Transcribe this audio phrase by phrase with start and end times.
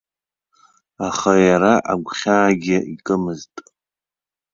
[1.07, 3.53] Аха иара агәхьаагьы икымызт.